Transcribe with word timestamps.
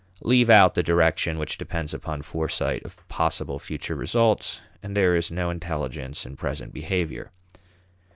Leave 0.23 0.49
out 0.49 0.73
the 0.73 0.81
direction 0.81 1.37
which 1.37 1.59
depends 1.59 1.93
upon 1.93 2.23
foresight 2.23 2.83
of 2.83 3.07
possible 3.07 3.59
future 3.59 3.95
results, 3.95 4.59
and 4.81 4.97
there 4.97 5.15
is 5.15 5.29
no 5.29 5.51
intelligence 5.51 6.25
in 6.25 6.35
present 6.35 6.73
behavior. 6.73 7.31